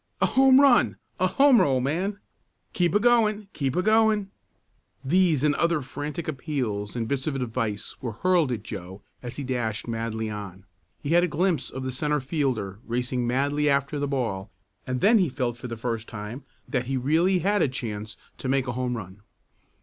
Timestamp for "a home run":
0.19-0.97, 18.65-19.21